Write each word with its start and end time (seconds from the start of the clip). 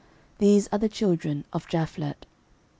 These 0.39 0.67
are 0.71 0.79
the 0.79 0.89
children 0.89 1.45
of 1.53 1.67
Japhlet. 1.67 2.25